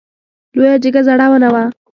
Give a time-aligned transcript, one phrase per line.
[0.55, 1.63] لویه جګه زړه ونه وه.